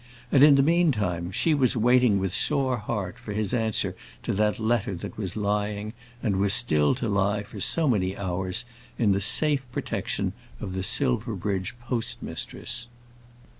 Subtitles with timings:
[0.31, 4.59] And in the meantime, she was waiting with sore heart for his answer to that
[4.59, 5.93] letter that was lying,
[6.23, 8.65] and was still to lie for so many hours,
[8.97, 12.87] in the safe protection of the Silverbridge postmistress.